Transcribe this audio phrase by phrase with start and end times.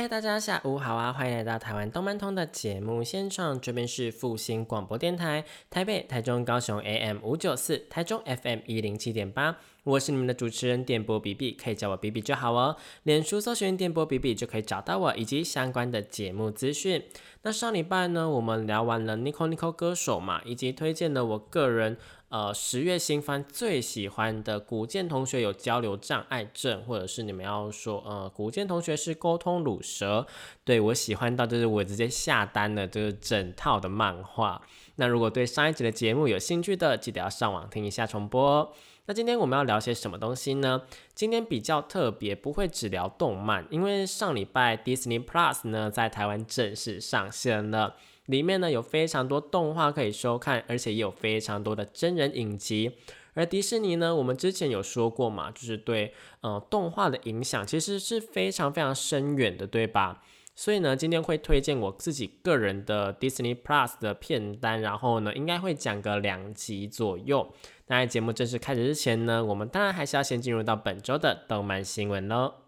[0.00, 1.12] 嗨，大家下午好啊！
[1.12, 9.56] 欢迎来到台湾动漫通的节目现场，这边是复兴广播电台，台北、台中、高雄 AM 五九四，台中 FM 一零七点八。
[9.82, 12.76] 我是你们的主持人电波比比，可以叫我比比就好哦。
[13.02, 17.02] 脸书搜寻电波比比就可以找到我以及相关的节目资讯。
[17.42, 21.96] 那上礼拜呢，我们聊完了 Nico Nico 歌手嘛，以及推荐了我个人
[22.28, 30.26] 呃十月新番最喜欢的古剑同学有交流障碍症，或者是你们要说呃古剑同学是沟通乳蛇，
[30.64, 34.60] 对我喜欢到就是我直接下单了这个整套的漫画。
[34.96, 38.72] 那如果对上一集的节目有兴趣的，记得要上网听一下重播。
[39.06, 40.82] 那今天我们要聊些什么东西呢？
[41.14, 47.96] 今天比较特别，不会只聊动漫，因为上礼拜 Disney Plus 呢在台湾正式上线了，
[48.28, 52.92] 里面呢有非常多动画可以收看，而且也有非常多的真人影集。
[53.34, 60.22] 而迪士尼呢，我们之前有说过嘛，就是对呃动画的影响其实是非常非常深远的，对吧？
[60.56, 67.48] 所以呢，今天会推荐我自己个人的 Disney Plus 的片单，然后呢，应该会讲个两集左右。
[67.86, 72.67] 那在节目正式开始之前呢，我们当然还是要先进入到本周的动漫新闻喽。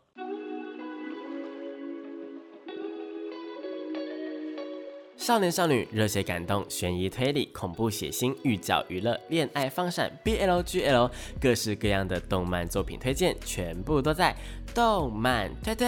[5.31, 11.09] 少年少女、热血感动、悬疑推理、恐怖血腥、御教娱乐、恋爱放闪、BLGL，
[11.41, 14.34] 各式各样的动漫作品推荐，全部都在
[14.75, 15.86] 动漫推推。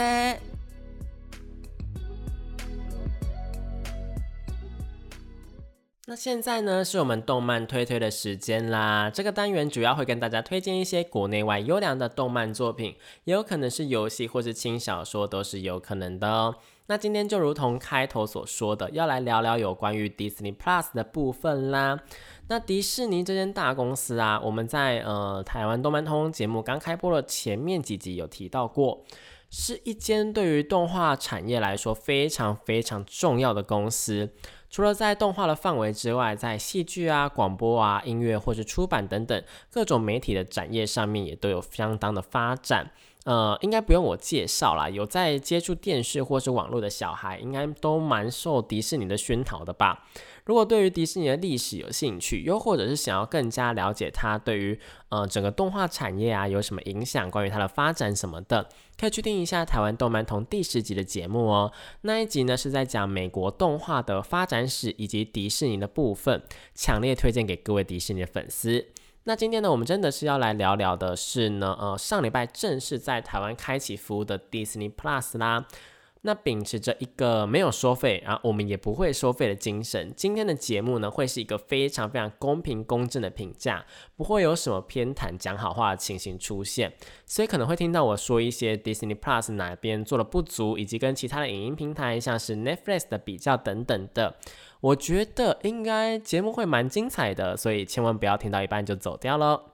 [6.06, 9.10] 那现在呢，是我们动漫推推的时间啦。
[9.10, 16.54] 这个单元主要会跟大家推荐一些国内外优良的动漫作品，也有可能是游戏或是轻小说，都是有可能的哦。
[16.86, 22.00] 那今天就如同开头所说的，要来聊聊有关于 Disney Plus 的部分啦。
[22.48, 29.04] 那迪士尼这间大公司啊，我们在呃台湾动漫通节目刚开播的前面几集有提到过，
[29.48, 34.30] 是一间对于动画产业来说非常非常重要的公司。
[34.68, 42.90] 除了在动画的范围之外，在戏剧啊、广播啊、音乐或是出版等等各种媒体的展业上面，也都有相当的发展。
[43.24, 50.04] 呃，应该不用我介绍啦，有在接触电视或是网络的小孩，应该都蛮受迪士尼的熏陶的吧。
[50.44, 54.76] 如果对于迪士尼的历史有兴趣，又或者是想要更加了解它对于
[55.08, 58.68] 呃整个动画产业啊有什么影响，关于它的发展什么的，
[58.98, 61.72] 可以去听一下台湾动漫通第十集的节目哦。
[62.00, 66.42] 那一集呢是在讲美国动画的发展史以及迪士尼的部分，
[66.74, 68.88] 强烈推荐给各位迪士尼的粉丝。
[69.24, 75.66] 那今天呢，我们真的是要来聊聊的是呢，呃，上礼拜正式在台湾开启服务的 Disney Plus 啦。
[76.24, 83.84] 那秉持着一个没有收费，然后我们也不会收费的精神，今天的节目呢会是一个非常非常公平公正的评价，
[84.16, 86.92] 不会有什么偏袒讲好话的情形出现，
[87.26, 94.36] 所以可能会听到我说一些 Disney Plus 哪边做的不足，以及跟其他的影音平台像是 Netflix 的比较等等的，
[94.82, 99.70] 我觉得应该节目会蛮精彩的，所以千万不要听到一半就走掉喽。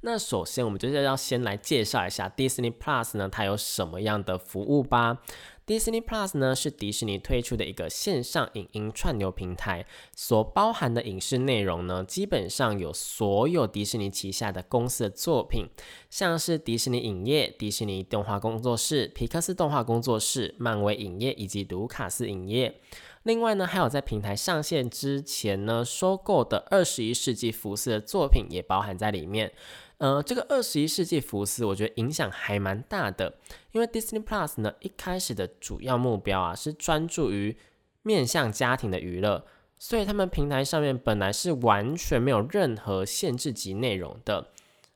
[0.00, 5.18] 那首先，我们就是要先来介绍一下 Disney Plus 呢，它有什么样的服务吧。
[5.64, 9.86] Disney Plus 呢是迪士尼推出的一个线上影音串流平台，
[10.16, 15.66] 所包含的影视内容呢，基本上有所有迪士尼旗下的公司的作品，
[16.10, 22.80] 像是迪士尼影业、迪士尼动画工作室、皮克斯动画工作室、漫威影业以及卢卡斯影业。
[23.24, 29.52] 另外呢，还有在平台上线之前呢，收购的二十一世纪福斯的作品也包含在里面。
[29.98, 33.34] 呃，这个二十一世纪福斯，我觉得影响还蛮大的，
[33.72, 37.56] 因为 Disney Plus 呢一开始的主要目标啊是专注于
[38.02, 39.44] 面向家庭的娱乐，
[39.76, 44.52] 所以他们平台上面本来是完全没有任何限制级内容的。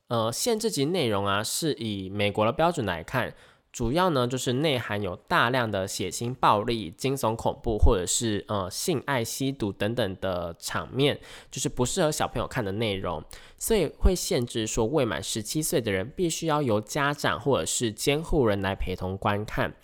[0.06, 3.34] 呃，限制级内容啊是以美国的标准来看。
[3.72, 11.18] 主要呢就是内含有大量的血腥、暴力、惊悚、恐怖，或者是呃性爱、吸毒等等的场面，
[11.50, 13.24] 就是不适合小朋友看的内容，
[13.56, 19.74] 所以会限制说未满十七岁的人必须要由家长或者是监护人来陪同观看。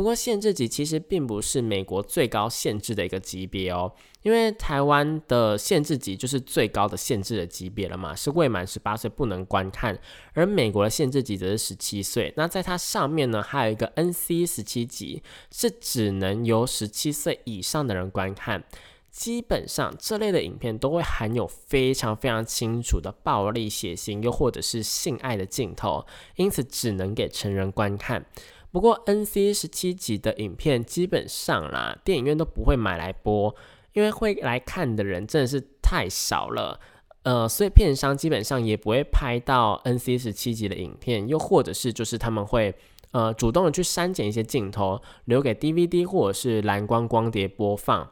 [0.00, 3.92] 不过限制级其实并不是美国最高限制的一个级别哦，
[4.22, 10.00] 因为台湾的限制级就是最高的限制的级别了嘛，是未满十八岁不能观看，
[10.32, 12.32] 而美国的限制级则是十七岁。
[12.38, 18.64] 那在它上面呢，还有一个 NC 十七级，是只能由十七岁以上的人观看。
[19.10, 26.06] 基本上这类的影片都会含有非常非常清楚的暴力、血腥，又或者是性爱的镜头，
[26.36, 28.24] 因此只能给成人观看。
[28.72, 33.54] 不过 NC 十七集的影片基本上啦，电影院都不会买来播，
[33.92, 36.78] 因为会来看的人真的是太少了。
[37.22, 42.74] 呃，所以片商基本上也不会拍到 NC 十七集的影片，又或者是就是他们会
[43.10, 48.10] 呃主动的去删减一些镜头，留给 DVD 或者是蓝光光碟播放。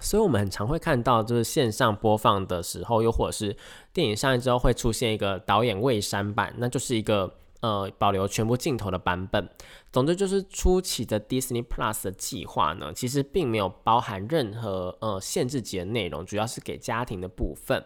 [0.00, 3.56] 所以我们很常会看到，就是线上播放的时候，又或者是
[3.92, 9.48] 电影上映之后会出现一个导演未删版，那就是一个呃保留全部镜头的版本。
[9.90, 17.82] 总之就是初期的 Disney Plus 的计划呢，其实并没有包含任何呃限制级的内容，主要是给家庭的部分。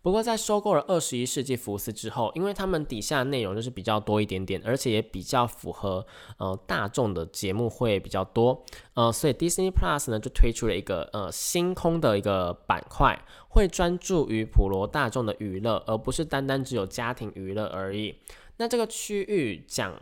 [0.00, 6.04] 不过在收购了二十一世纪福斯之后，因为他们底下内容就是比较多一点点，而且也比较符合
[6.38, 8.64] 呃大众的节目会比较多，
[8.94, 13.16] 呃，所以 Disney Plus 呢就推出了一个呃星空的一个板块，
[13.48, 18.16] 会专注于普罗大众的娱乐，而不是单单只有家庭娱乐而已。
[18.62, 20.00] 那这个区域讲，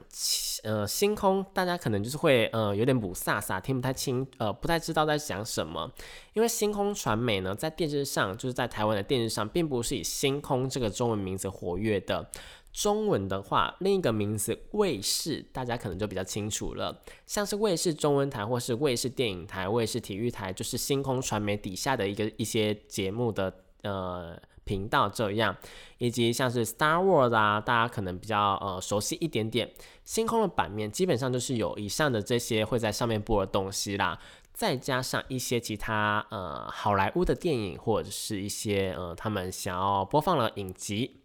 [0.65, 5.91] 呃，星空，大家可能就是会，呃，有点不飒飒，听不太清，呃，不太知道在讲什么。
[6.35, 12.31] 因为星空传媒呢，在电视上，就是在台湾的电视上，并不是以星空这个中文名字活跃的。
[12.71, 23.55] 中文的话，另一个名字卫视，大家可能就比较清楚了，像是卫视中文台或是卫视电影台、卫视体育台，就是星空传媒底下的一个一些节目的，
[23.85, 24.39] 呃。
[24.65, 25.57] 频道这样，
[25.99, 29.73] 以及像是 Star Wars 啊，大家可能比较呃熟悉一点点。
[30.05, 34.19] 星空的版面基本上就是有以上的这些会在上面播的东西啦，
[34.53, 41.20] 再加上一些其他呃好莱坞的电影或者是一些呃他们想要播放的影集。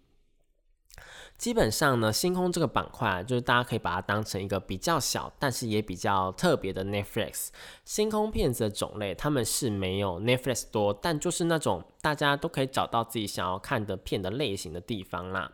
[1.37, 7.49] 基本上呢，星空这个板块就是大家可以把它当成一个比较小，但是也比较特别的 Netflix。
[7.83, 15.51] 星空片子的种类，他们是没有 Netflix 多，但就是那种大家都可以找到自己想要看的片的类型的地方啦。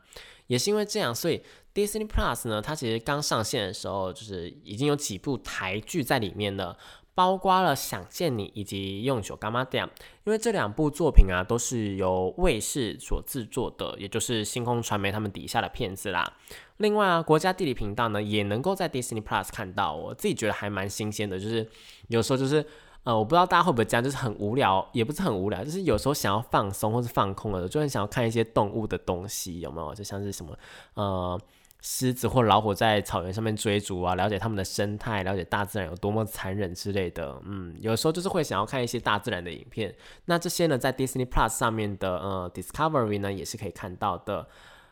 [0.48, 1.42] 也是因为这样，所以
[1.74, 6.78] Disney Plus 呢，它其实刚上线的时候，就是已经有几部台剧在里面了。
[7.14, 9.86] 包括了《想见你》以及《用酒干妈店》，
[10.24, 16.34] 因为这两部作品啊，都是由卫视所制作的，也就是星空传媒他们底下的片子啦。
[16.78, 19.94] 另外啊，国家地理频道呢，也能够在 Disney Plus 看到。
[19.94, 21.70] 我自己觉得还蛮新鲜的，就是
[22.08, 22.66] 有时候就是
[23.04, 29.94] 呃，我不知道大家会不会这样，就是很无聊，也不是很无聊，就是有时候想要放松或是放空了，就很想要看一些动物的东西，有没有？
[29.94, 30.58] 就像是什么
[30.94, 31.40] 呃。
[31.84, 37.42] 狮子或老虎在草原上面追逐啊，了解他们的生态，了解大自然有多么残忍之类的。
[37.44, 39.96] 嗯，有时候就是会想要看一些大自然的影片。
[40.26, 44.48] 那这些呢，在 Disney Plus 上面的呃 Discovery 呢，也是可以看到的。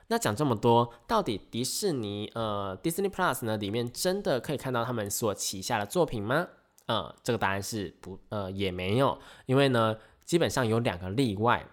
[0.08, 6.48] 那讲这么多，到底迪士尼呃 Disney Plus 呢里面真的可以看到他们所旗下的作品吗？
[6.88, 9.96] 呃，这个答案是不呃也没有，因为呢，
[10.26, 11.68] 基本上有两个例外。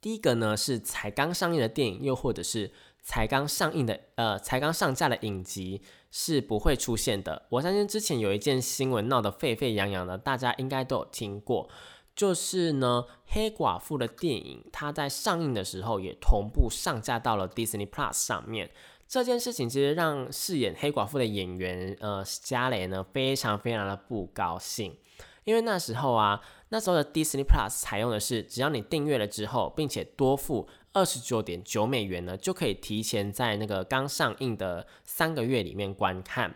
[0.00, 2.72] 第一个呢是才刚上映的电影，又或者是。
[3.04, 7.42] 才刚上映的，呃，才刚上架的影集是不会出现的。
[7.50, 11.68] 我相信之前有一件新闻闹得沸沸扬扬的，大家应该都有听过，
[12.16, 18.70] 就是呢，黑寡妇的电影，它在上映的时候也同步上架到了 Disney Plus 上面。
[19.06, 24.96] 这件事情其实让饰演黑寡妇的演员，呃，加雷呢，非常非常的不高兴，
[25.44, 30.68] 因为那时候啊，那时候的 Disney Plus 采用的是，只要你订阅了之后，并且多付。
[30.96, 36.54] 二十九点九美元呢，就可以提前在那个刚上映的三个月里面观看，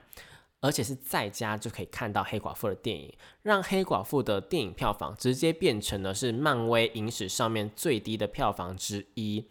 [0.61, 9.45] 而且是在家就可以看到黑寡妇的电影，让黑寡妇的电影票房直接变成了是漫威影史上面最低的票房之一，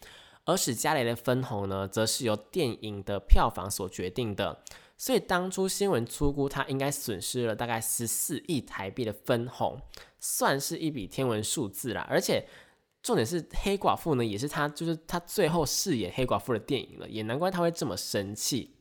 [0.46, 4.64] 而史嘉蕾的分红呢，则是由电影的票房所决定的，
[4.96, 9.82] 所以当初新闻粗估，他应该损失了大概十四亿台币的分红，
[10.30, 12.46] 算是一笔天文数字啦，而且。
[13.04, 18.76] 重点是黑寡妇呢，也是他，就是他最后饰演黑寡妇的电影了，也难怪他会这么生气。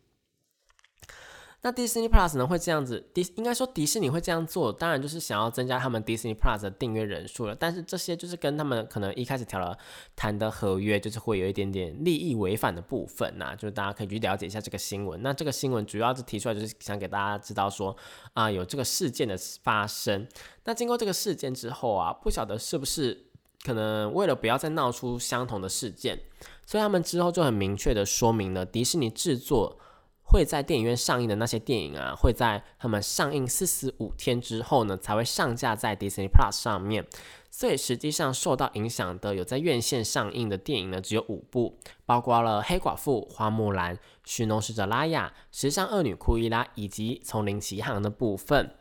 [1.66, 7.56] 那 Disney Plus 呢会这样子，迪应该说迪士尼会这样做，当然就是想要增加他们 Disney Plus 的订阅人数了。
[7.56, 9.76] 但是这些就是跟他们可能一开始调了
[10.14, 13.52] 谈的合约，就是会有一点点利益违反的部分呐。
[13.56, 15.20] 就是大家可以去了解一下这个新闻。
[15.24, 17.96] 那这个新闻主要是提出来，就是想给大家知道说
[18.34, 20.24] 啊，有这个事件的发生。
[20.66, 23.24] 那经过这个事件之后啊，不晓得是不是。
[23.64, 26.16] 可能为了不要再闹出相同的事件，
[26.64, 29.76] 所以他们之后就很明确的说明了，迪士尼制作
[30.28, 37.06] 会在电影院上映的那些电影啊，会在他们上映四十五天之后呢，才会上架在 Disney Plus 上面。
[37.48, 43.94] 所以实际上受到影响的有在院线上映的电影呢，只有五部，包括了《黑寡妇》《花木兰》
[44.26, 48.74] 《寻龙使者拉雅》《时尚恶女库伊拉》以及《丛林奇航》的部分。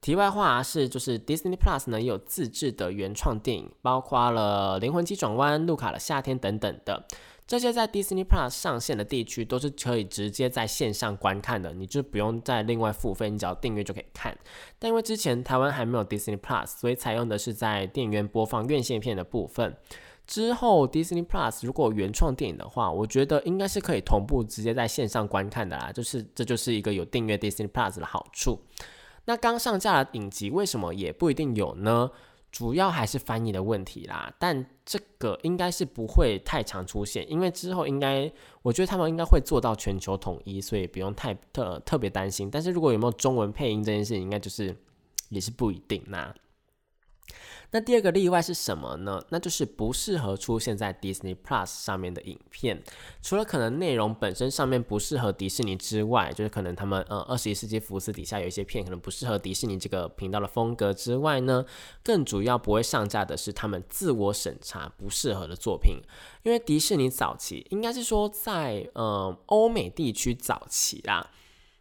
[0.00, 7.06] 题外话是，就是 Disney Plus 呢也有自制的原创电影，包括了《灵魂急转弯》、《路卡的夏天》等等的。
[7.48, 14.36] 这些在 Disney Plus 上线的地区都是可以直接在线上观看的，你就不用再另外付费，你只要订阅就可以看。
[14.78, 19.74] 但因为之前台湾还没有 Disney Plus，所以采用的是在电影院播放院线片的部分。
[20.26, 25.90] 之后 Disney Plus 如果原创电影的话，我觉得应该是可以同步直接在线上观看的啦。
[25.90, 28.60] 就是这就是一个有订阅 Disney Plus 的好处。
[29.24, 32.10] 那刚上架的影集为什么也不一定有呢？
[32.50, 34.32] 主要还是翻译的问题啦。
[34.38, 38.30] 但这个应该是不会太常出现，因为之后应该
[38.62, 42.50] 我觉得他们应该会做到全球统一，所以不用太特特别担心。
[42.50, 44.76] 但是如果有没有中文配音这件事情，应该就是
[45.28, 46.34] 也是不一定那。
[47.70, 49.22] 那第二个例外是什么呢？
[49.28, 52.82] 那就是不适合出现在 Disney Plus 上面的影片，
[53.20, 61.64] 除了可能内容本身上面不适合迪士尼之外，就是可能他们呃二十一世纪福斯底下有一些片可能不适合迪士尼这个频道的风格之外呢，
[62.02, 66.00] 更主要不会上架的是他们自我审查不适合的作品，
[66.44, 71.30] 因为迪士尼早期应该是说在呃欧美地区早期啦。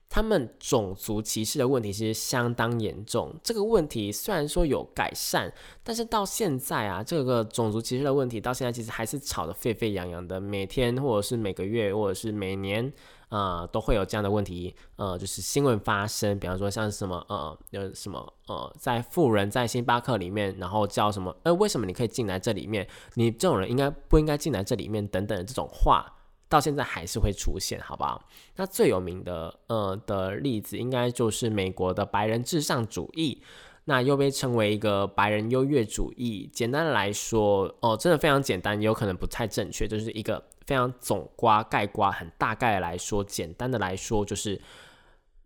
[0.10, 3.36] 他们种族歧视的问题其实相当严重。
[3.44, 10.40] 这个问题虽然说有改善，但是到现在啊，这个种族歧视的问题到现在其实还是吵得沸沸扬扬的。
[10.40, 12.92] 每天或者是每个月或者是每年，
[13.30, 16.40] 呃，都会有这样的问题，呃，就是新闻发生。
[16.40, 22.88] 比方说像什么，呃，有什么，呃，在富人在星巴克里面，然后叫什么，呃，为什么你可以进来这里面？
[23.16, 25.06] 你这种人应该不应该进来这里面？
[25.08, 26.14] 等等的这种话。
[26.50, 28.28] 到现在还是会出现，好不好？
[28.56, 33.42] 那最有名的呃的例子，应该就是美国的白人至上主义，
[33.86, 36.50] 那又被称为一个白人优越主义。
[36.54, 44.62] 简单的来说，哦，真的非常简单，也有可能不太正确，就是一个非常总瓜概瓜，很大概来说，简单的来说，就是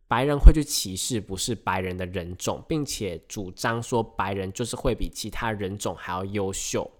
[0.08, 6.92] 白人会去歧视不是白人的人种，并且主张说白人就是会比其他人种还要优秀。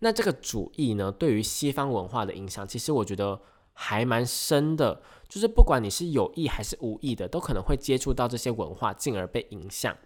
[0.00, 3.40] 那这个主义呢，对于西方文化的影响，其实我觉得
[3.72, 5.02] 还蛮深的。
[5.28, 9.96] 就是不管你是有意还是无意的，都可能会接触到这些文化，进而被影响。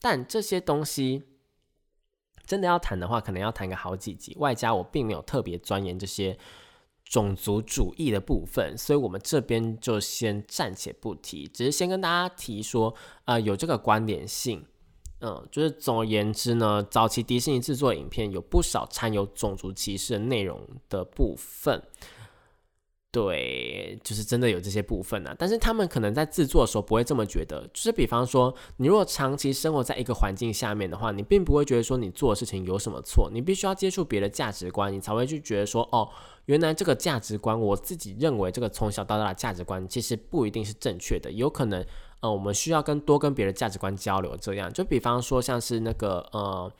[0.00, 1.24] 但这些东西
[2.46, 4.34] 真的要谈的话，可能要谈个好几集。
[4.38, 6.38] 外加我并没有特别钻研这些
[7.04, 14.64] 种族主义的部分，所以我们这边就先暂且不提，只是先跟大家提说，呃，有这个关联性。
[15.22, 20.58] 嗯，就是总而言之呢，早期迪士尼制作影片有不少掺有种族歧视内容
[20.88, 21.82] 的部分，
[23.10, 25.34] 对，就是真的有这些部分呢。
[25.38, 36.08] 但是他们可能在制作的时候不会这么觉得，就是比方说，你如果长期生活在一个环境下面的话，你并不会觉得说你做的事情有什么错，你必须要接触别的价值观，你才会去觉得说，哦，
[36.46, 41.84] 原来这个价值观，我自己认为这个从小到大的价值观，其实不一定是正确的，有可能。
[42.20, 46.72] 呃，我们需要跟多跟别的价值观交流，这样就比方说像是那个呃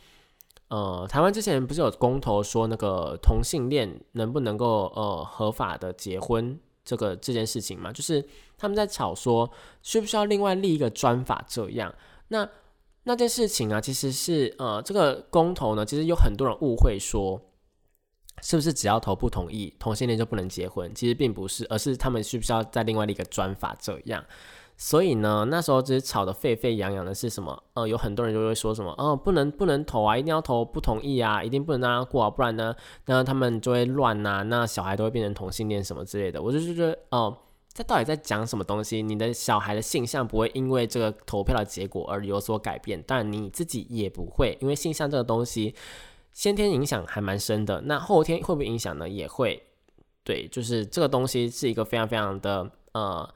[0.69, 7.91] 呃，台湾之前不是有公投说那个同性恋能不能够呃合法的结婚这个这件事情嘛？
[7.93, 8.25] 就是
[8.57, 9.51] 他们在吵说
[9.83, 11.93] 需不需要另外立一个专法这样。
[12.29, 12.49] 那
[13.05, 17.41] 那件事情啊，其实是呃这个公投呢，其实有很多人误会说
[18.43, 20.95] 是不是只要投不同意同性恋就不能结婚？
[20.95, 24.25] 其实并不是，而是他们需不需要再另外立一个专法这样。
[24.83, 27.63] 所以呢，那时候只是吵得沸沸扬扬的是什么？
[27.75, 36.41] 呃，有很多人就会说什么，哦，不能不能投啊，一定要投不同意啊，一定不能让他过啊，不然呢，那他们就会乱呐，那小孩都会变成同性恋什么之类的。
[36.41, 37.37] 我就是觉得，哦，
[37.75, 39.03] 这到底在讲什么东西？
[39.03, 45.75] 你的小孩的性向不会因为这个投票的结果而有所改变，但你自己也不会，因为性向这个东西
[46.33, 49.07] 先天影响还蛮深的，那后天会不会影响呢？
[49.07, 49.63] 也会，
[50.25, 53.29] 对，就是这个东西是一个非常非常的呃。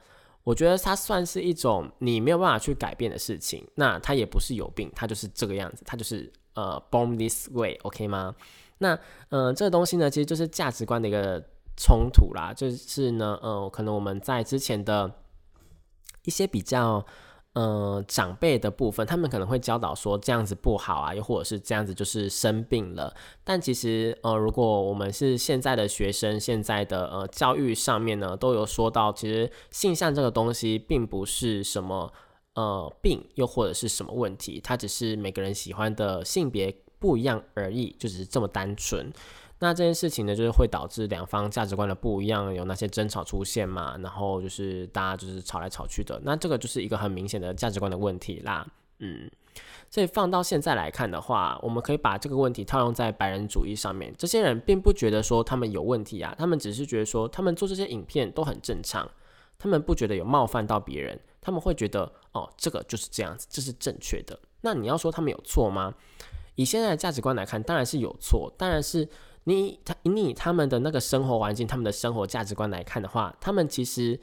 [0.45, 8.33] 我觉得它算是一种你没有办法去改变的事情，那它也不是有病，它就是这个样子，它就是呃 born this way，OK 吗？
[8.77, 8.97] 那
[9.29, 11.43] 嗯这个东西呢，其实就是价值观的一个
[11.75, 15.11] 冲突啦，就是呢呃可能我们在之前的
[16.23, 17.05] 一些比较。
[17.55, 23.15] 呃，长辈的部分，他们可能会教导说这样子不好啊，又或者是这样子就是生病了。
[23.45, 32.11] 但其实，呃，如果我们是现在的学生，现在的呃教育上面呢，都有说到，其实性向这个东西并不是什么
[32.55, 39.09] 呃病，又或者是什么问题，它只是每个人喜欢的性别不一样而已，就只是这么单纯。
[39.59, 48.67] 那这件事情呢，就是会导致两方价值观的不一样，有那些争吵出现嘛，然后就是大家就是吵来吵去的，那这个就是一个很明显的价值观的问题啦，
[48.99, 49.29] 嗯，
[49.89, 59.09] 所以放到现在来看的话，我们可以把这个问题套用在白人主义上面，这些人并不觉得说他们有问题啊，他们只是觉得说他们做这些影片都很正常，
[59.57, 61.19] 他们不觉得有冒犯到别人。
[61.41, 64.37] 他们会觉得哦，这个就是这样子，这是正确的。
[64.61, 65.93] 那你要说他们有错吗？
[66.55, 68.51] 以现在的价值观来看，当然是有错。
[68.57, 69.07] 当然是
[69.45, 74.19] 你他你他们的那个生活环境，他们的生活价值观来看的话，他们其实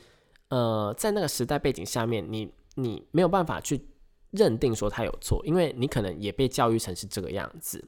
[0.49, 3.89] 呃在那个时代背景下面，你你没有办法去
[4.33, 7.85] 认定说他有错，因为你可能也被教育成是这个样子。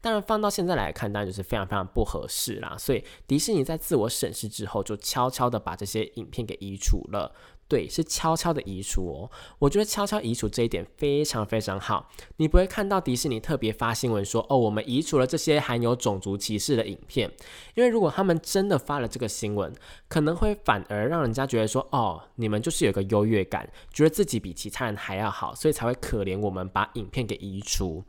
[0.00, 2.76] 当然放到现在来看，当然就是非常非常不合适啦。
[2.78, 7.34] 所以迪士尼在自我审视之后，就悄悄的把这些影片给移除了。
[7.68, 9.30] 对，是悄悄的移除哦。
[9.58, 12.08] 我觉得悄悄移除这一点非常非常好。
[12.38, 17.30] 你不会看到迪士尼特别发新闻说，哦，我们移除了这些含有种族歧视的影片。
[17.74, 19.70] 因为如果他们真的发了这个新闻，
[20.08, 28.02] 可能会反而让人家觉得说，哦，你们就是有个优越感，觉得自己比其他人还要好，所以才会可怜我们把影片给移除。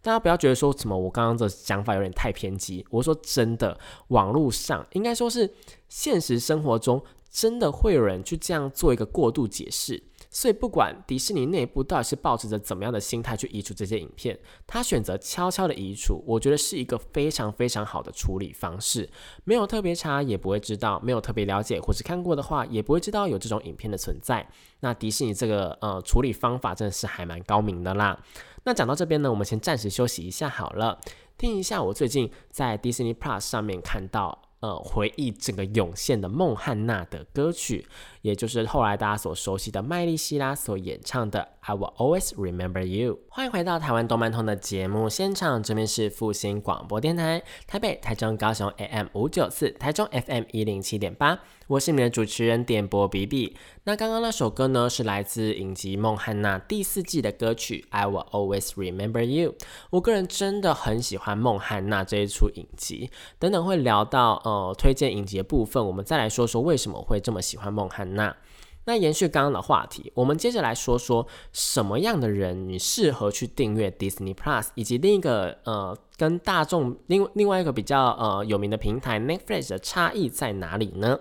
[0.00, 2.84] 大家不要觉得说什么我刚刚的想法有点太偏激。
[2.88, 3.78] 我说真的，
[4.08, 5.52] 网络上应该说是
[5.90, 7.04] 现实生活中。
[7.32, 19.08] 真的会有人去这样做一个过度解释，所以不管迪士尼内部到底是抱持着怎么样的心态去移除这些影片，他选择悄悄的移除，我觉得是一个非常非常好的处理方式。
[19.44, 24.46] 没有特别查也不会知道，没有特别了解或是看过的话，也不会知道有这种影片的存在。
[24.80, 28.22] 那迪士尼这个呃处理方法真的是还蛮高明的啦。
[28.64, 31.00] 那讲到这边呢，我们先暂时休息一下好了，
[31.38, 34.51] 听一下我最近在 Disney Plus 上面看到。
[34.62, 37.84] 呃，回忆整个涌现的孟汉娜的歌曲，
[38.22, 43.14] 也就是后来大家所熟悉的麦莉希拉所演唱的《I Will Always Remember You》。
[43.28, 51.40] 欢迎回到台湾动漫通的节目现场，这边是复兴广播电台，台北、台中、高雄 AM 五九四，台中 FM 一零七点八。
[51.68, 53.56] 我是你们的主持人点播比比。
[53.84, 59.52] 那刚刚那首歌呢，是来自影集《梦汉娜》第四季的歌曲《I Will Always Remember You》。
[59.90, 63.10] 我个人真的很喜欢《梦汉娜》这一出影集。
[63.38, 68.10] 等等会聊到呃推荐影集的部分，我们再来说说为什么会这么喜欢《梦汉娜》。
[68.14, 68.36] 那
[68.84, 81.20] 那延续刚刚的话题，我们接着来说说什么样的人你适合去订阅 Disney Plus，以及另一个呃跟大众另另外一个比较呃有名的平台 Netflix 的差异在哪里呢？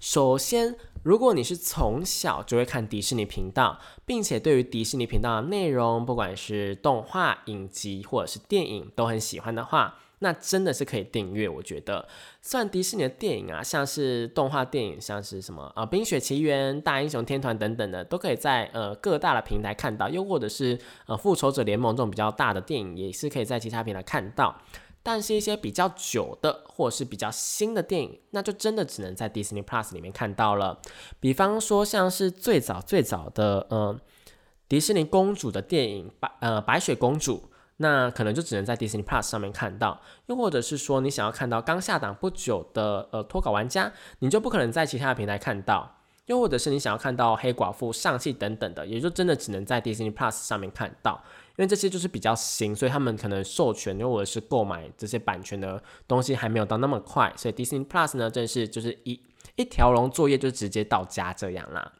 [0.00, 11.48] 首先，如果你是从小就会看迪士尼频道，并且对于迪士尼频道的内容，不管是动画、影集或者是电影都很喜欢的话，那真的是可以订阅。
[11.48, 12.06] 我觉得，
[12.40, 20.08] 虽然迪士尼的电影啊，像是动画电影，像是什么呃《冰雪奇缘》《大英雄天团》等等的，都可以在呃各大的平台看到。
[20.08, 24.56] 又或者是呃《复仇者联盟》这种比较大的电影，也是可以在其他平台看到。
[25.02, 30.80] 但是，一些比较久的或者是比较新的电影，那就真的只能在 Disney Plus 里面看到了。
[31.20, 33.96] 比方说，像是最早最早的呃
[34.68, 37.48] 迪士尼公主的电影白呃白雪公主，
[37.78, 40.00] 那可能就只能在 Disney Plus 上面看到。
[40.26, 45.92] 又或者是说，你想要看到刚下档不久的呃脱稿玩家，你就不可能在其他的平台看到。
[46.26, 51.22] 又或者是你想要看到黑寡妇上戏等等的，也就真的只能在 Disney Plus 上面看到。
[51.50, 59.22] 因为这些就是比较新，所以他们可能授权又或者是购买这些版权的东西还没有到那么快，所以 Disney Plus 呢，真是就是一
[59.54, 61.92] 一条龙作业就直接到家这样啦。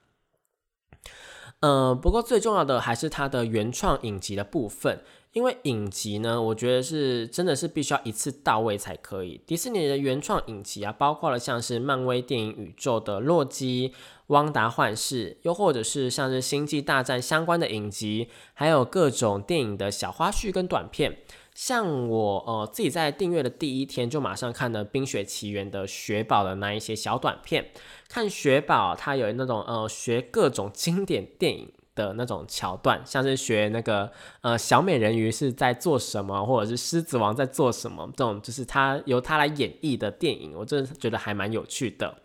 [1.61, 5.03] 呃，不过最重要的还是它的原创影集的部分。
[5.37, 9.39] 因为影集呢，我觉得是真的是必须要一次到位才可以。
[9.47, 13.93] 迪士尼的原创影集啊，包括了像是漫威电影宇宙的洛基、
[14.29, 21.19] 汪达幻视，又或者是像是星际大战相关的影集，还有各种电影的小花絮跟短片。
[21.55, 27.73] 像我呃自己在订阅的第一天，就马上看了《冰雪奇缘》的雪宝的那一些小短片，
[28.09, 31.71] 看雪宝他有那种呃学各种经典电影。
[31.97, 34.09] 的那种桥段，像是学那个
[34.43, 42.19] 呃小美人鱼是在做什么，或者是狮子王在做什么，这种就是他由他来演绎的电影，我真的觉得还蛮有趣的。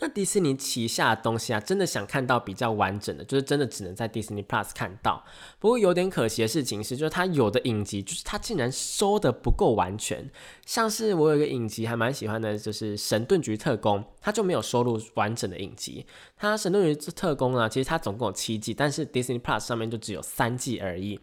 [0.00, 5.24] 那迪士尼旗下的东西啊，真的想看到比较完整的，就是真的只能在迪士尼 Plus 看到。
[5.58, 10.30] 不过有点可惜的事情是，就是它有的影集，就是它竟然收的不够完全。
[10.64, 16.06] 像是我有一个影集还蛮喜欢的，就是《神盾局特工》，它就没有收录完整的影集。
[16.36, 21.18] 它《神盾局特工》呢，其实它总共有七季，但是 Disney Plus 上面就只有三季而已。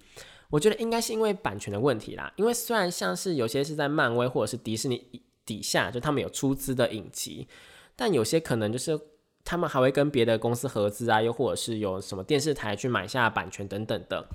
[0.49, 2.29] 我觉得应该是因为版权的问题啦。
[2.35, 7.47] 因为虽然像是有些是在漫威或者是迪士尼底下，就他们有出资的影集。
[7.95, 8.99] 但有些可能就是
[9.43, 14.25] 他们还会跟别的公司合资啊，又或者是有什么电视台去买下版权等等的。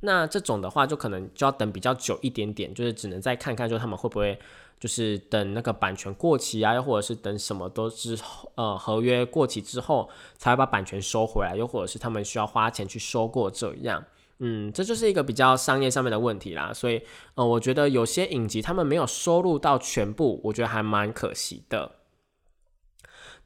[0.00, 4.38] 那这种的话，就可能就要等比较久一点点，就是只能再看看，就他们会不会
[4.78, 14.04] 就是等那个版权过期啊，又或者是等什么都之后，呃，合约过期之后才会把版权收回来，又或者是他们需要花钱去收购这样。
[14.38, 16.72] 嗯，这就是一个比较商业上面的问题啦。
[16.72, 17.02] 所以，
[17.34, 21.90] 呃，我觉得有些影集他们没有收录到全部，我觉得还蛮可惜的。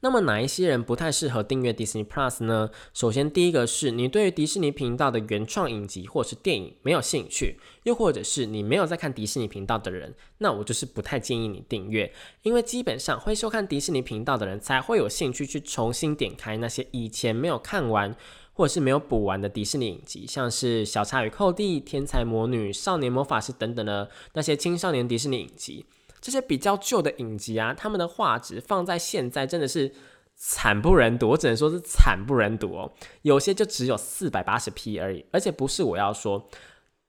[0.03, 2.69] 那么哪一些人不太适合订阅 Disney Plus 呢？
[2.93, 18.13] 首先，第一个是你对于迪士尼频道的原创影集或是电影没有兴趣，又或者是你没有在看迪士尼频道的人，那我就是不太建议你订阅，因为基本上会收看迪士尼频道的人才会有兴趣去重新点开那些以前没有看完
[18.51, 25.85] 或者是没有补完的迪士尼影集，像是《小茶与寇弟》《天才魔女》《少年魔法师》等等的那些青少年迪士尼影集。
[26.23, 29.93] 这些比较旧的影集啊，他们的画质放在现在真的是
[30.37, 32.89] 惨不忍睹，我只能说是惨不忍睹哦。
[33.23, 36.47] 有些就只有四百八十 P 而已，而且不是我要说，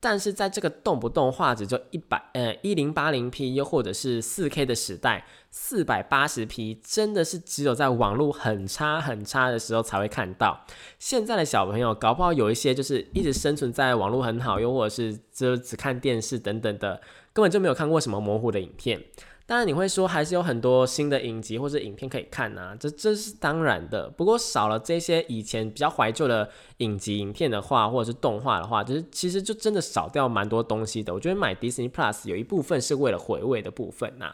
[0.01, 10.67] 但是在这个动不动画质就一百呃一零八零 P，又或者是四 K 的时代，四百八十 P 真的是只有在网络很差很差的时候才会看到。
[10.99, 17.01] 现在的小朋友搞不好有一些就是一直生存在网络很好，又或者是就只看电视等等的。
[17.35, 19.05] 根本就没有看过什么模糊的影片，
[19.45, 24.09] 当然你会说还是有很多新的影集或者影片可以看呐，这这是当然的。
[24.09, 31.13] 不过少了这些以前比较怀旧的影集影片的话，或者是动画的话，就是其实就真的少掉蛮多东西的。
[31.13, 34.33] 我觉得买 Disney Plus 有一部分是为了回味的部分呐。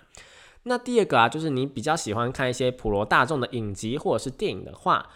[0.65, 5.09] 那第二个啊，就是你比较喜欢看一些普罗大众的影集或者是电影的话。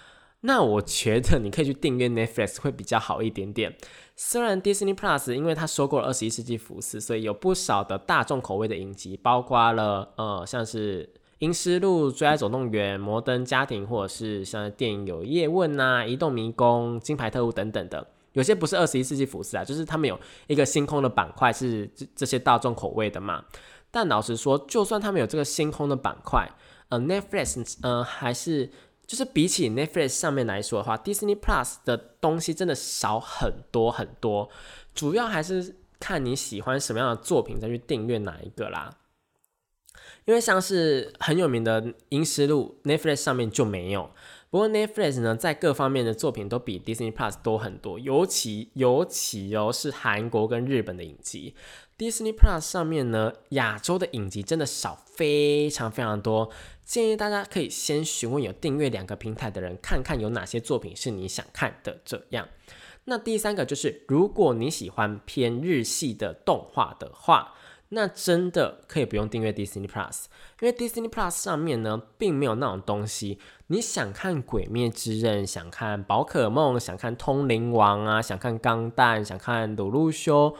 [0.47, 3.75] 那我觉得你可以去订阅 Netflix 会比较好一点点。
[4.15, 11.07] 虽然 Disney Plus 因为它收购了二十一世纪福斯，所以有不少的大众口味的影集，包括了呃像是
[11.39, 18.07] 《阴尸路》《追爱总动员》《摩登家庭》，或者是像电影有《叶问》呐，《移动迷宫》《金牌特务》等等的。
[18.35, 23.43] 有些不是二十一世纪福斯啊，就是他们有一个星空的板块是这这些大众口味的嘛。
[23.91, 26.47] 但老实说，就算他们有这个星空的板块，
[26.91, 28.71] 呃，Netflix 呃还是。
[29.07, 34.49] 就是比起 Netflix 上面来说的话，Disney Plus 的东西真的少很多很多，
[34.95, 38.99] 主要还是看你喜欢什么样的作品再去订阅哪一个啦。
[40.25, 44.11] 因为像是很有名的《银石录》，Netflix 上面就没有。
[44.49, 51.55] 不过 Netflix 呢，在各方面的作品都比 Disney Plus 多很多，尤其尤其哦是韩国跟日本的影集。
[51.99, 56.51] Disney Plus 上面呢，亚洲的影集真的少非常非常多。
[56.85, 62.01] 建议大家可以先询问有订阅两个平台的人，看看有哪些作品是你想看的。
[62.05, 62.49] 这样，
[63.05, 67.55] 那第三个就是，如果你喜欢偏日系的动画的话，
[67.91, 70.25] 那真的可以不用订阅 Disney Plus，
[70.61, 73.39] 因为 Disney Plus 上面呢，并没有那种东西。
[73.69, 80.51] 你想看《鬼灭之刃》，想看《宝可梦》，想看《通灵王》啊，想看《钢弹》，想看《鲁鲁修》，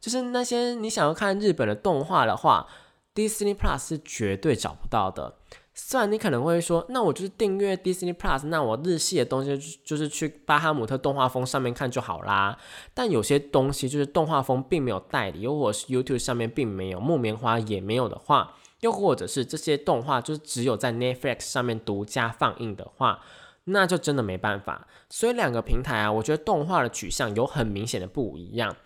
[0.00, 2.66] 就是那些你想要看日本的动画的话
[3.14, 5.36] ，Disney Plus 是绝对找不到的。
[5.82, 12.56] 虽然你可能会说，那我就是订阅 Disney Plus，那我日系的东西就是去巴哈姆特动画风上面看就好啦。
[12.94, 23.20] 但有些东西就是动画风并没有代理，又或者是 YouTube 上面并没有木棉花也没有的话，又或者是这些动画就是只有在 Netflix 上面独家放映的话，
[23.64, 24.86] 那就真的没办法。
[25.08, 28.76] 所以两个平台啊，我觉得动画的取向有很明显的不一样。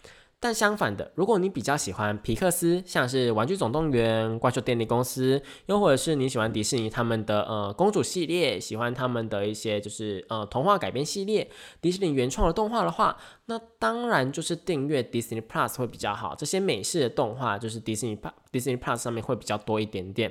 [0.45, 16.35] 但相反的，如果你比较喜欢皮克斯，像是《玩具总动员》、怪兽电力公司，又或者是你喜欢迪士尼他们的呃公主系列，喜欢他们的一些就是呃童话改编系列，迪士尼原创的动画的话，那当然就是订阅 Disney Plus 会比较好。
[16.35, 18.19] 这些美式的动画就是 Disney
[18.53, 20.31] Disney Plus 上面会比较多一点点，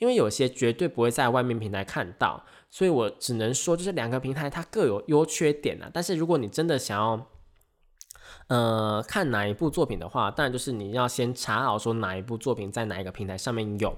[0.00, 5.88] 因为有些绝对不会在外面平台看到，所以我只能说就是两个平台它各有优缺点啊。
[5.94, 7.30] 但是如果你真的想要，
[8.48, 13.96] 呃，看哪一部作品的话，当然就是你要先查好说哪一部作品在哪一个平台上面有。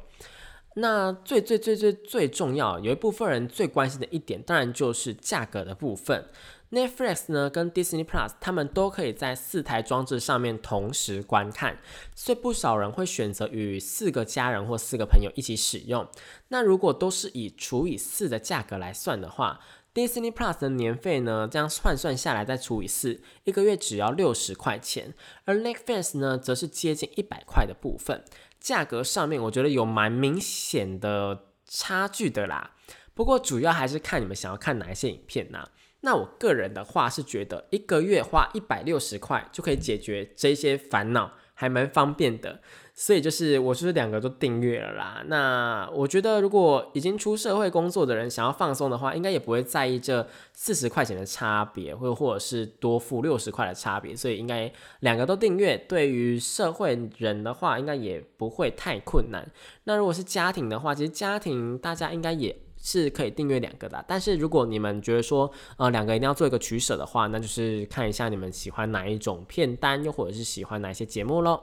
[0.78, 6.26] 那最最最最最重要，有一部分人最关心的一点，当然就是价格的部分。
[6.70, 11.78] Netflix 呢跟 Disney Plus，他们都可以在四台装置上面同时观看，
[12.14, 16.06] 所以不少人会选择与四个家人或四个朋友一起使用。
[16.48, 19.60] 那如果都是以除以四的价格来算的话
[19.96, 25.14] ，Disney Plus 的年费呢，这样换算下来再除以四，一个月只要六十块钱。
[25.46, 28.22] 而 Netflix 呢，则是接近一百块的部分，
[28.60, 32.72] 价格上面我觉得有蛮明显的差距的啦。
[33.14, 35.70] 不过主要还是看你们想要看哪一些影片呐。
[36.02, 42.60] 那我个人的话是觉得，一个月花一百六十块就可以解决这些烦恼，还蛮方便的。
[42.98, 45.22] 所以就是我就是两个都订阅了啦。
[45.26, 54.16] 那我觉得如果已经出社会工作的人想要放松的话，应该也不会在意这四十块钱的差别，或或者是多付六十块的差别。
[54.16, 59.46] 所以应该两个都订阅，对于社会人的话，应该也不会太困难。
[59.84, 64.02] 那如果是家庭的话，其实家庭大家应该也是可以订阅两个的。
[64.08, 71.60] 但是如果你们觉得说呃两个一定要做一个取舍的话，那就是看一下你们喜欢哪一种片单，又或者是喜欢哪些节目喽。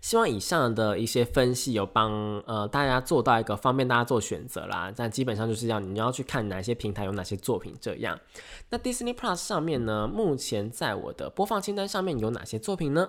[0.00, 2.12] 希望以上的一些分析有帮
[2.46, 4.92] 呃大家做到一个方便大家做选择啦。
[4.94, 8.18] 但基本上就是要你要去看哪些平台有哪些作品这样。
[8.70, 13.08] 那 Disney Plus 上面呢，目前在我的播放清单上面有哪些作品呢？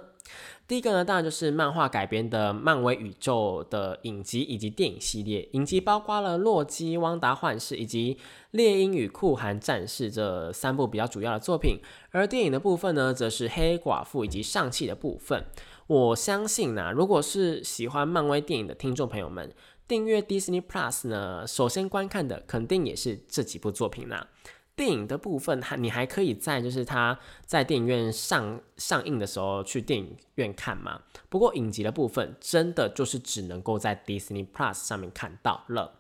[0.66, 5.50] 第一个呢，当然就是漫画改编的漫威宇宙的影集以及电影系列。
[5.52, 8.16] 影集包括了《洛基》《汪达幻视》以及
[8.52, 11.80] 《猎鹰与酷寒战士》这三部比较主要的作品。
[12.12, 15.46] 而电影的部分呢，则是《黑寡妇》以及《上汽》的部分。
[15.88, 19.54] 我相信呢，如果是喜欢漫威电影的听众朋友们，
[19.88, 24.28] 订阅 Disney Plus 呢，首先观看的肯定也是这几部作品啦。
[24.76, 31.00] 电影的部分，还你还可以在就是它在电影院上上映的时候去电影院看嘛。
[31.30, 36.00] 不过影集的部分，真的就是只能够在 Disney Plus 上面看到了。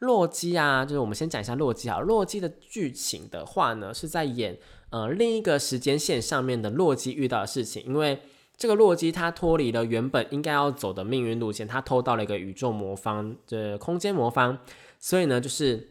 [0.00, 1.98] 洛基啊，就是我们先讲一下洛基啊。
[2.00, 4.58] 洛基的剧情的话呢，是在演
[4.90, 7.82] 呃另一个时间线上面的洛基遇到的事情。
[7.84, 8.20] 因为
[8.60, 14.56] 这个洛基他脱离了原本应该要走的命运路线，他偷到了一个宇宙魔方的空间魔方，
[15.00, 15.88] 所以呢，就是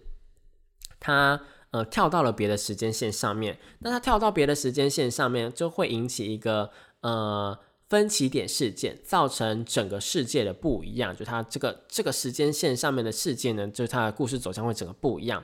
[1.02, 1.42] 他。
[1.72, 7.56] 呃，跳到了别的时间线上面，那他跳到别的时间线上面，就会引起一个呃
[7.88, 11.16] 分歧点事件，造成整个世界的不一样。
[11.16, 15.44] 就他这个这个时间线上面的事件呢，就是他的故事走向会整个不一样，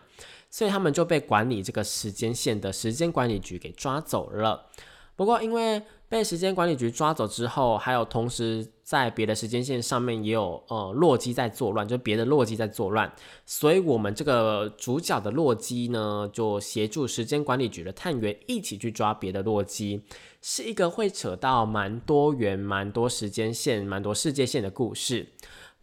[0.50, 4.66] 所以他们就被管理这个时间线的时间管理局给抓走了。
[5.16, 13.12] 不过因为被时间管理局抓走之后，还有同时在别的时间线上面也有呃洛基在作乱，就别的洛基在作乱，
[13.46, 20.04] 所以我们这个主角的洛基呢，就协助时间管理局的探员一起去抓别的洛基，
[20.42, 25.30] 是一个会扯到蛮多元、蛮多时间线、蛮多世界线的故事。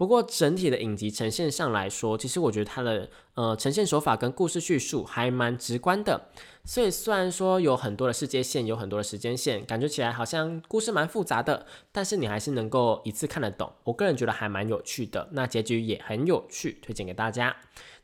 [0.02, 6.20] 不过整体的影集呈现上来说，其实我觉得它的呃呈现手法跟故事叙述还蛮直观的。
[6.64, 13.72] 所以虽然说有很多的世界线，有很多的时间线，感觉起来好像故事蛮复杂的，但是你还是能够一次看得懂。
[13.84, 17.54] 我个人觉得还蛮有趣的，那结局也很有趣，推荐给大家。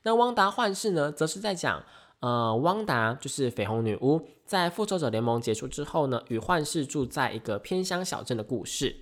[0.05, 1.83] 那汪达幻视呢，则是在讲。
[2.21, 8.97] 呃，汪达就是绯红女巫，在复仇者联盟结束之后呢，与幻视住在一个偏乡小镇的故事。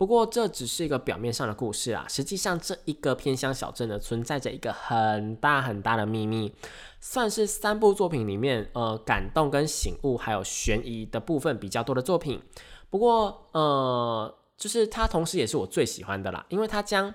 [0.00, 6.54] 不过这只是一个表面上的故事啊，实际上这一个偏乡小镇呢，存在着一个很大很大的秘密，
[7.02, 12.40] 算是三部作品里面呃感动跟醒悟还有悬疑的部分比较多的作品。
[12.88, 17.12] 不过呃，就是它同时也是我最喜欢的啦，因为它将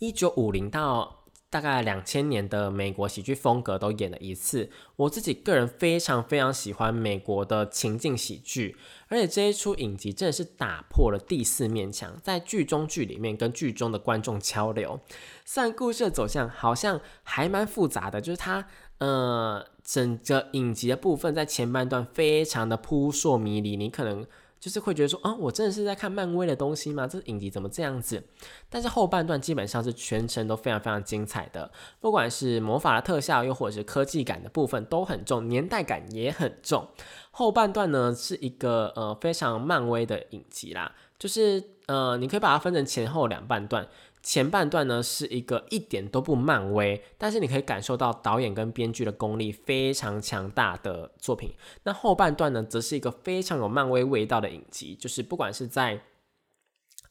[0.00, 1.17] 一九五零到
[1.50, 8.76] 大概两千年的美国喜剧风格都演了一次，我自己个人非常非常喜欢美国的情境喜剧，
[9.08, 15.00] 而且这一出影集真的是打破了第四面墙，在剧中剧里面跟剧中的观众交流。
[15.44, 18.66] 虽然故事的走向好像还蛮复杂的，就是它
[18.98, 24.26] 呃整个影集的部分在前半段非常的扑朔迷离，你可能。
[24.60, 27.06] 就是会觉得说啊，我真的是在看漫威的东西吗？
[27.06, 28.22] 这影集怎么这样子？
[28.68, 36.88] 但是后半段基本上是全程都非常非常精彩的，不管是魔法的特效，又或者是科技感的部分都很重，年代感也很重。
[37.30, 43.86] 后半段呢是一个呃非常漫威的影集啦，就是呃你可以把它分成前后两半段。
[44.28, 51.50] 前半段呢是一个一点都不漫威，但是你可以感受到导演跟编剧的功力非常强大的作品。
[51.84, 55.98] 那后半段呢，则是一个非常有漫威味道的影集，就是不管是在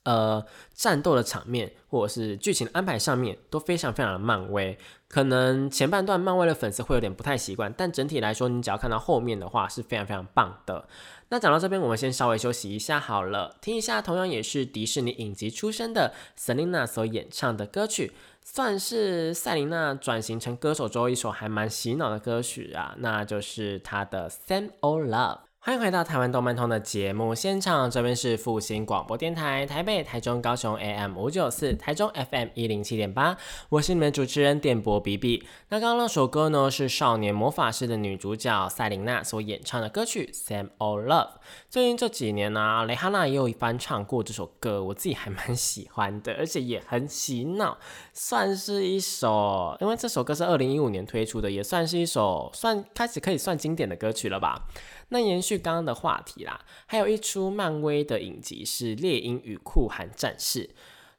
[0.08, 0.44] 呃
[0.74, 4.78] 战斗的场面，或者是剧情安排上面，都非常非常的漫威。
[5.10, 10.88] 可能前半段漫威的粉丝会有点不太习惯，但整体来说，你只要看到后面的话，是非常非常棒的。
[11.30, 25.47] 那讲到这边，我们先稍微休息一下好了，听一下同样也是迪士尼影集出身的 Selina 所演唱的歌曲，算是赛琳娜转型成歌手之后一首还蛮洗脑的歌曲啊，那就是她的 Same Old Love。
[25.68, 33.36] 欢迎回到台湾动漫通的节目现场，这边是复兴广播电台台北、台中、高雄 AM 五九四，台中 FM 一零七点八，
[33.68, 35.44] 我是你们主持人电波 B B。
[35.68, 41.28] 那刚刚那首歌呢，是少年魔法师的女主角赛琳娜所演唱的歌曲《Same Old Love》。
[41.70, 47.78] 最近这几年呢，蕾哈娜也有一翻唱过这首歌，我自己还蛮喜欢的，而且也很洗脑，
[48.14, 54.66] 算是一首，因为这首歌是二零一五年推出的，也算是一首算开始可以算经典的歌曲了吧。
[55.10, 60.64] 那延续刚刚的话题啦，还有一出漫威的影集是《猎鹰与酷寒战士》。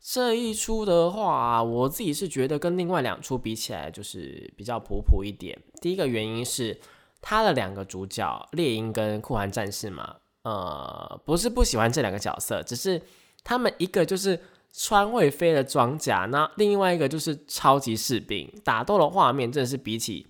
[0.00, 5.58] 这一出的话，我自己是觉得跟另外两出比起来，就是比较普普一点。
[5.80, 6.78] 第一个原因是
[7.20, 13.02] 他的两个主角猎鹰跟酷寒战士嘛，呃，不是不喜欢这两个角色，只是
[13.42, 14.40] 他们一个就是
[14.72, 20.28] 穿会飞的装甲，那另外一个就是超级士兵，打斗的画面真的是比起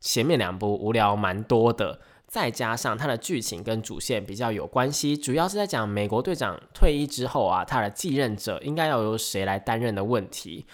[0.00, 2.00] 前面两部无聊蛮多的。
[2.26, 10.66] 再加上它的剧情跟主线比较有关系，主要是在讲美国队长退役之后啊，他的继任者应该要由谁来担任的问题。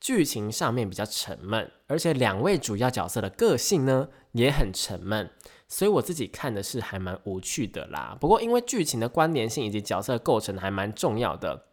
[0.00, 5.30] 剧情上面比较沉闷，而且两位主要角色的个性呢也很沉闷，
[5.66, 8.16] 所以我自己看的是还蛮无趣的啦。
[8.20, 11.67] 不过因为剧情的关联性以及角色构成还蛮重要的。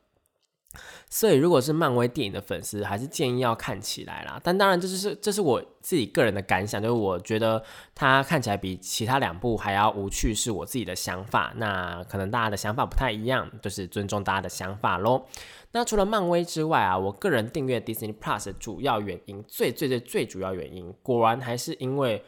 [1.10, 4.40] 所以，如果是漫威电影的粉丝，还是建议要看起来啦。
[4.44, 11.54] 但当然，这就是这是我自己个人的感想，就是我觉得它看起来比其他两部还要无趣，是我自己的想法。
[11.58, 15.26] 那可能大家的想法不太一样，就是尊重大家的想法喽。
[15.72, 22.24] 那除了漫威之外啊，我个人订阅 Disney Plus 的主要原因，最最最最主要原因，果然还是因为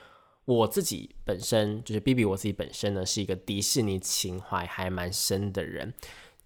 [0.45, 5.93] 我自己本身就是 B B，我自己本身呢是一个迪士尼情怀还蛮深的人。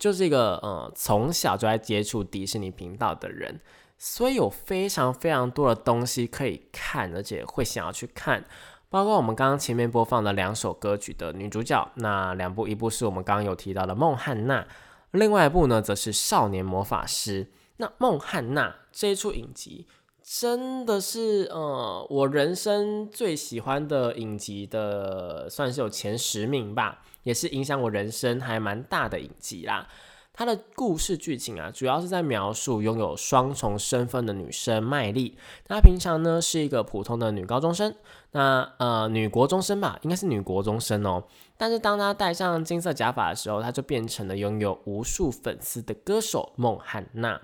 [0.01, 3.61] 就是一个呃从小就在接触迪士尼频道的人，
[3.99, 8.43] 所以有非常非常多的东西可以看，而且会想要去看。
[8.89, 14.63] 包括我们刚刚前面播放的两首歌曲的女主角，那两部，一部是我们刚刚有提到的《梦汉娜》，
[15.11, 17.45] 另外一部呢则是《少年魔法师》。
[17.77, 19.85] 那《梦汉娜》这一出影集
[20.23, 27.03] 真的是呃我人生最喜欢的影集的，算是有前十名吧。
[27.23, 29.87] 也是影响我人生还蛮大的影集啦。
[30.33, 35.37] 它的故事剧情啊，主要是在描述拥有双重身份的女生麦莉。
[35.67, 37.93] 她平常呢是一个普通的女高中生，
[38.31, 41.23] 那呃女国中生吧，应该是女国中生哦。
[41.57, 47.39] 但是当她戴上金色假发的时候，她就变成了拥有无数粉丝的歌手孟汉娜。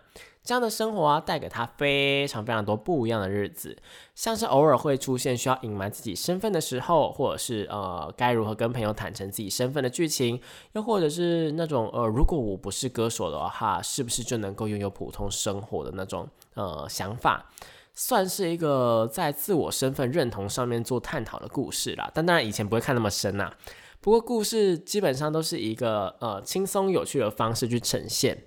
[0.48, 3.76] 这样的生活啊，带给他非常非常多不一样的日子，
[4.16, 10.40] 像是偶尔会出现需要隐瞒自己身份的时候，或者是呃该如何跟朋友坦诚自己身份的剧情，
[10.72, 17.52] 又或者是那种呃如果我不是歌手的话，是不是就能够拥有普通生活的那种呃想法，
[17.94, 22.10] 算是一个在自我身份认同上面做探讨的故事啦。
[22.14, 23.52] 但当然以前不会看那么深呐，
[24.00, 28.46] 不过故事基本上都是一个呃轻松有趣的方式去呈现。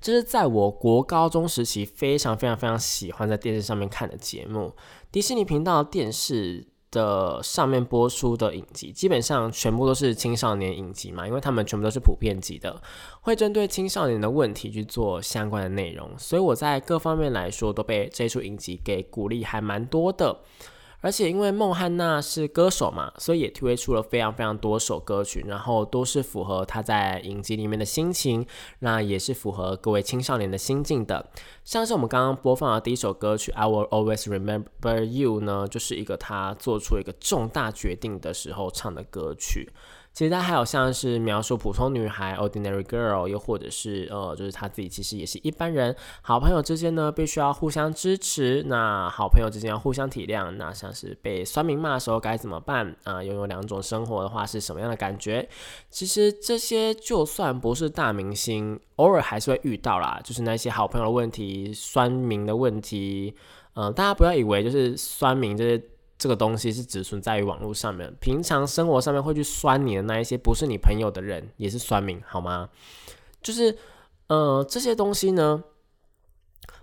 [0.00, 4.74] 这是在我国高中时期非常非常非常喜欢在电视上面看的节目。
[5.10, 12.82] 迪士尼频道电视的上面播出的影集，基本上全部都是青少年影集嘛，因为他们全部都是普遍级的，
[13.22, 16.10] 会针对青少年的问题去做相关的内容。
[16.18, 20.40] 所以我在各方面来说都被这出影集给鼓励还蛮多的。
[21.02, 28.46] 而且因为孟汉娜是歌手嘛，所以也推出了非常非常多首歌曲，然后都是符合她在影集里面的心情，
[28.78, 31.28] 那也是符合各位青少年的心境的。
[31.64, 39.72] 像是我们刚刚播放的第一首歌曲《I Will Always Remember You》呢，就是一个她做出一个重大决定的时候唱的歌曲。
[40.12, 45.96] 其实他还有像是描述普通女孩 （ordinary girl），又或者是呃，就是他自己其实也是一般人。
[46.20, 48.62] 好朋友之间呢，必须要互相支持。
[48.66, 50.50] 那好朋友之间要互相体谅。
[50.50, 53.22] 那像是被酸民骂的时候该怎么办啊？
[53.22, 55.48] 拥有两种生活的话是什么样的感觉？
[55.88, 60.20] 其实这些就算不是大明星，偶尔还是会遇到啦。
[60.22, 63.34] 就是那些好朋友的问题、酸民的问题。
[63.74, 65.82] 嗯，大家不要以为就是酸民这些。
[66.22, 72.68] 这个东西是只存在于网络上面，平常生活上面会去酸你的那一些不是你朋友的人，也是酸民，好吗？
[73.42, 73.76] 就是，
[74.28, 75.64] 呃，这些东西呢，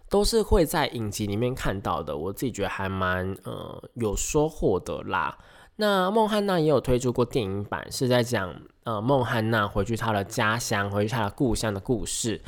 [0.10, 2.18] 都是会在影集里面看到的。
[2.18, 5.38] 我自己觉得还蛮呃有收获的啦。
[5.78, 12.42] 那孟汉娜也有推出过电影版，是在讲呃孟汉娜回去她的家乡，回去她的故乡的故事。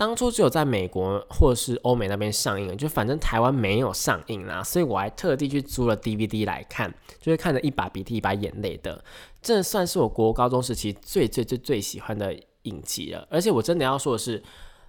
[0.00, 9.04] 当初只有在美国或者是欧美那边上映，就反正台湾没有上映啦，所以我还特地去租了 DVD 来看，就是看着一把鼻涕一把眼泪的，
[9.42, 13.28] 这算是我国高中时期最最最最喜欢的影集了。
[13.30, 14.42] 而且我真的要说的是，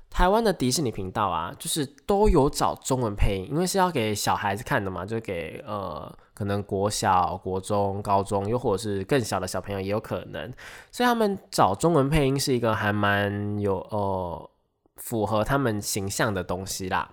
[0.10, 10.50] 台湾的迪士尼频道啊，就是都有找中文配音，因为是要给小孩子看的嘛，就是给呃可能国小、国中、高中，又或者是更小的小朋友也有可能，
[10.90, 14.51] 所以他们找中文配音是一个还蛮有呃。
[14.98, 17.10] 符合他们形象的东西啦，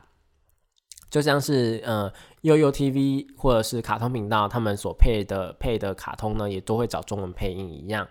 [1.10, 2.12] 就像是呃
[2.42, 8.06] 悠悠 TV 或者是卡通频道，他们所配的配的卡通呢，也都会找中文配音一样。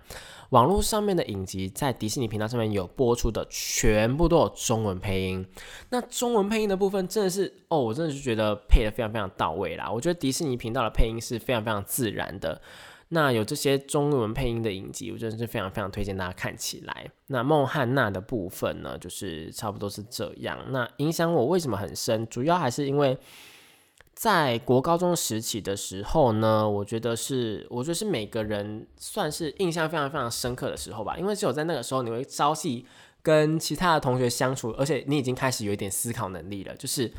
[0.51, 5.45] 网络上面的影集在迪士尼频道上面有播出的，全部都有中文配音。
[5.89, 9.91] 那中文配音的部分真的是哦，我真的是觉得配的非常非常到位啦。
[9.91, 12.62] 我觉得迪士尼频道的配音是非常非常自然的。
[13.10, 17.10] 那有这些中文配音的影集，我真的是非常非常推荐大家看起来。
[17.27, 20.58] 那孟汉娜的部分呢，就是差不多是这样。
[20.71, 23.17] 那影响我为什么很深，主要还是因为
[24.13, 31.15] 在国高中时期的时候呢，我觉得是，我觉得是每个人算是印象非常非常深刻的时候吧。
[31.17, 32.85] 因为只有在那个时候，你会朝夕
[33.21, 37.12] 跟其他的同学相处，而且你已经开始有一点思考能力了，就是。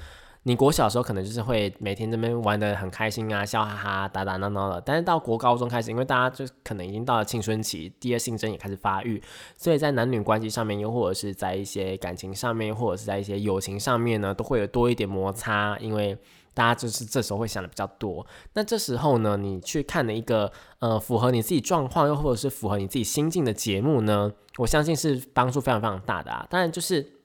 [0.49, 4.81] 你国小时候可能就是会每天这边玩的很开心啊，笑哈哈、打打闹闹的。
[4.81, 9.23] 但是到国高中开始，因为大家就可能已经到了青春期，第二性征也开始发育，
[9.59, 16.17] 所以在男女关系上面，又或者是在一些感情上面，或者是在一些友情上面呢，都会有多一点摩擦，因为
[16.55, 18.27] 大家就是这时候会想的比较多。
[18.55, 26.47] 那这时候呢，你去看了一个呃符合你自己状况，又或者是符合你自己心境的节目呢，我相信是帮助非常非常大的啊。
[26.49, 27.18] 当然就是。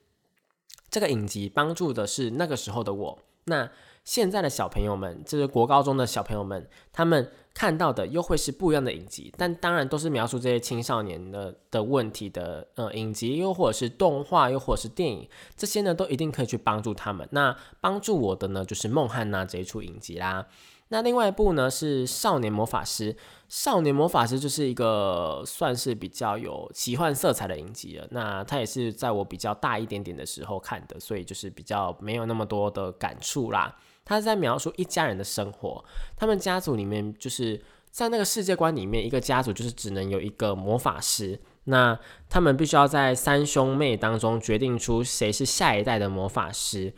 [0.94, 3.68] 这个影集帮助的是那个时候的我，那
[4.04, 15.28] 现在的小朋友们，就是国高中的小朋友们，他们看到的又会是不一样的影集，但当然都是描述这些青少年的的问题的，呃，影集又或者是动画，又或者是电影，
[15.58, 17.28] 这些呢都一定可以去帮助他们。
[17.32, 20.46] 那帮助我的呢，就是《梦汉娜》这一出影集啦。
[20.94, 23.12] 那另外一部呢是《少年魔法师》，
[23.50, 28.08] 《少年魔法师》就是一个算是比较有奇幻色彩的影集了。
[28.12, 33.76] 那它也是在我比较大一点点的时候看的，所以就是比较没有那么多的感触啦。
[34.06, 35.84] 他在描述一家人的生活，
[36.16, 41.98] 他们家族里面就是在那个世界观里面，一个家族就是只能有一个魔法师，那
[42.30, 46.94] 他们必须要在三兄妹当中决定出谁是下一代的魔法师。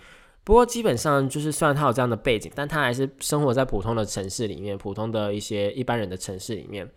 [0.46, 6.88] 不过基本上就是，虽然他有这样的背景，但他还是生活在普通的城市里面，普通的一些一般人的城市里面，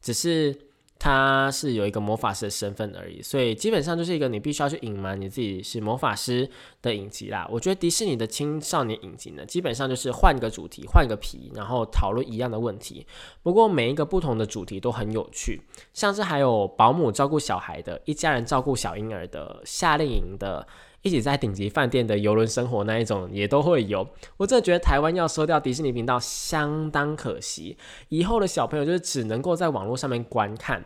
[0.00, 0.56] 只是
[0.98, 3.20] 他是有一个魔法师的身份而已。
[3.20, 6.48] 所以基本上就是一个你必须要去隐瞒你自己是魔法师
[6.80, 7.46] 的影集啦。
[7.52, 13.06] 我觉得迪士尼的青少年影集呢，基本上就是换个主题，换个皮，然后讨论一样的问题。
[13.42, 15.60] 不过每一个不同的主题都很有趣，
[15.92, 20.66] 像是还有保姆照顾小孩的，一家人照顾小婴儿的，夏令营的。
[21.04, 27.76] 一起在顶级饭店的游轮生活那一种也都会有，我真的觉得台湾要收掉迪士尼频道相当可惜。
[28.08, 30.82] 以后的小朋友就是只能够在网络上面观看，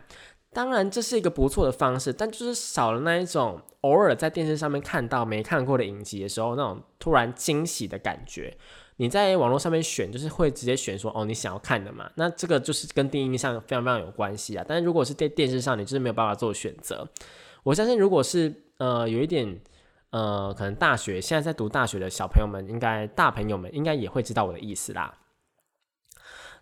[0.51, 8.57] 当然这是一个不错的方式，但就是少了那一种偶尔在电视上面看到没看过的影集的时候那种突然惊喜的感觉。
[8.97, 14.65] 你在网络上面选，就是会直接选说哦你想要看的嘛，那这个就是跟定义上非常非常有关系啊。
[14.67, 17.07] 但是如果是在电视上，你就是没有办法做选择。
[17.63, 19.57] 我相信如果是呃有一点。
[20.11, 25.13] 呃，可能大学现在在读大学的小朋友们，应该大朋友们应该也会知道我的意思啦。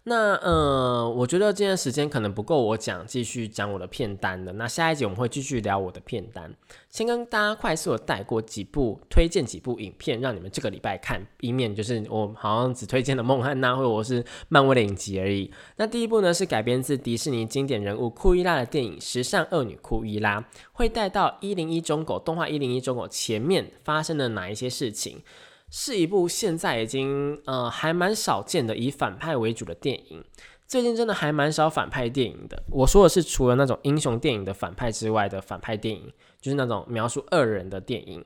[0.09, 4.53] 那呃，我觉得今天时间可能不够我讲，继续讲我的片单的。
[4.53, 6.49] 那下一集我们会继续聊我的片单。
[6.89, 15.51] 先跟大家快速的带过几部，推荐几部影片，让你们这个礼拜看，以免就是我好像只推荐了梦汉娜或者我是漫威的影集而已。
[15.75, 20.39] 那第一部呢是改编自迪士尼经典人物库伊拉的电影《时尚恶女库伊拉》，
[20.71, 25.21] 会带到一零一中狗动画一零一中狗前面发生了哪一些事情。
[25.69, 30.23] 是一部现在已经呃还蛮少见的以反派为主的电影。
[30.67, 32.61] 最近真的还蛮少反派电影的。
[32.69, 36.11] 我说的是除了那种英雄电影的反派之外的反派电影，
[36.41, 38.23] 就是那种描述恶人的电影。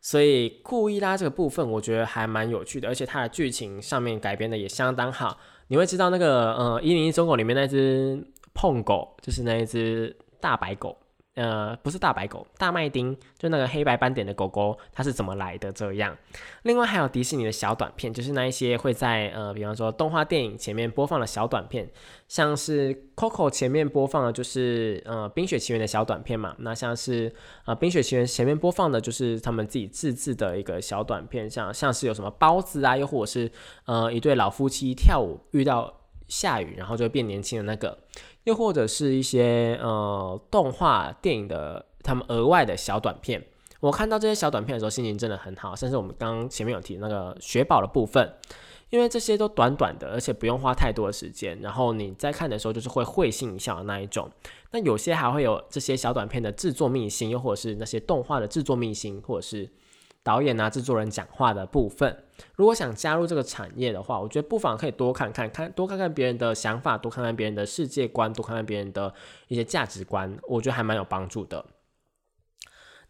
[0.00, 5.38] 所以库伊拉这个部分，我觉得还蛮有趣的，而且它的剧情上面改编的也相当好。
[5.68, 10.98] 你会知道那个呃一零一中狗里面那只碰狗，就是那一只大白狗。
[11.34, 15.72] 呃，不是大白狗，大麦丁，就那个黑白斑点的狗狗，它是怎么来的？
[15.72, 16.14] 这样。
[16.64, 21.90] 另外还有迪士尼的小短片，就是那一些会在呃，比方说动画电影前面播放的小短片，
[22.28, 26.54] 像是 Coco 前面播放的就是呃冰雪奇缘的小短片嘛。
[26.58, 33.50] 那像是呃冰雪奇缘前面播放的就是他们自己自制的一个小短片，像像是有什么包子啊，又或者是
[33.86, 36.01] 呃一对老夫妻跳舞遇到
[36.32, 37.98] 下雨，然后就变年轻的那个。
[38.44, 43.44] 又或者是一些呃动画电影的他们额外的小短片，
[43.80, 45.76] 我看到这些小短片的时候，心情真的很好。
[45.76, 48.34] 甚至我们刚前面有提那个雪宝的部分，
[48.90, 54.28] 因为这些都短短的，而且不用花太多的时间，然后你在看的时候就是会会心一笑的那一种。
[54.70, 59.68] 那有些还会有这些小短片的制作秘辛，又或者是那些动画的制作秘辛，或者是。
[60.24, 69.12] 导演啊，制作人讲话的部分，如果想加入这个产业的话，我觉得不妨可以多看看，看多看看别人的想法，多看看别人的世界观，多看看别人的
[69.48, 71.64] 一些价值观，我觉得还蛮有帮助的。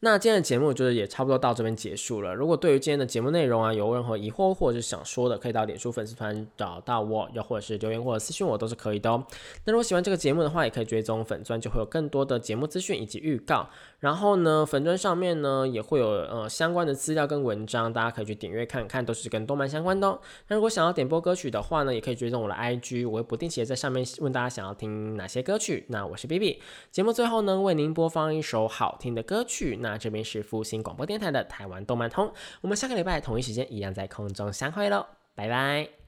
[0.04, 2.34] 那今天的节目就是也差不多到这边结束了。
[2.34, 9.24] 如果对于今天的节目内容啊有任何疑惑或者是想说的，可以到脸书粉丝团找到我，又或者是留言或者私信我都是可以的哦。
[9.64, 13.68] 那如果喜欢这个节目的话，也可以追踪粉钻，就会有更多的节目资讯以及预告。
[14.02, 20.08] 然后呢，粉钻上面呢也会有呃相关的资料跟文章，大家可以去点阅看看，都是跟动漫相关的。
[20.08, 25.86] 哦那如果想要点播歌曲的话呢，也可以追踪我的 IG，我会不定期的在上面问大家想要听哪些歌曲。
[25.88, 29.78] 那我是 B B，节目最后呢为您播放一首好听的歌曲。
[29.80, 36.01] 那这边是复兴广播电台的台湾动漫通，我们下个礼拜同一时间一样在空中相会喽，拜拜。